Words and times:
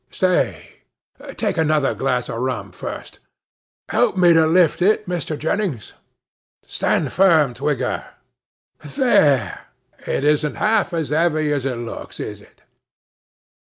Stay; 0.09 0.77
take 1.37 1.57
another 1.57 1.93
glass 1.93 2.27
of 2.27 2.37
rum 2.37 2.71
first. 2.71 3.19
Help 3.89 4.17
me 4.17 4.33
to 4.33 4.47
lift 4.47 4.81
it, 4.81 5.07
Mr. 5.07 5.37
Jennings. 5.37 5.93
Stand 6.65 7.13
firm, 7.13 7.53
Twigger! 7.53 8.05
There!—it 8.83 10.23
isn't 10.23 10.55
half 10.55 10.91
as 10.95 11.09
heavy 11.11 11.53
as 11.53 11.67
it 11.67 11.75
looks, 11.77 12.19
is 12.19 12.41
it? 12.41 12.63